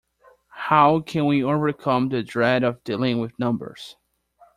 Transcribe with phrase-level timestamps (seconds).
[0.65, 3.97] How can we overcome the dread of dealing with numbers?